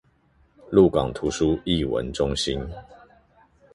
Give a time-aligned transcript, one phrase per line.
[0.71, 2.59] 鹿港圖書藝文中心